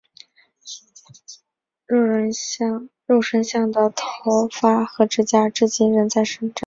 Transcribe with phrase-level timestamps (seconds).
[3.05, 6.55] 肉身像的头发和指甲至今仍在生长。